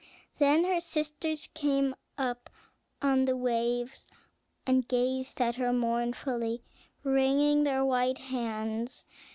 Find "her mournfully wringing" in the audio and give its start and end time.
5.57-7.65